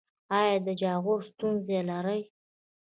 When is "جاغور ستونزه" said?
0.81-1.79